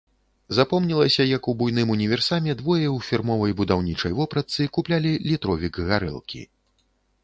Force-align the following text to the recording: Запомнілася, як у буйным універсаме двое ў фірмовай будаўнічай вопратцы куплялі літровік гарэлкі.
Запомнілася, 0.59 1.25
як 1.37 1.49
у 1.53 1.55
буйным 1.59 1.91
універсаме 1.97 2.57
двое 2.63 2.87
ў 2.95 2.99
фірмовай 3.11 3.57
будаўнічай 3.63 4.19
вопратцы 4.23 4.61
куплялі 4.79 5.11
літровік 5.31 5.73
гарэлкі. 5.93 6.41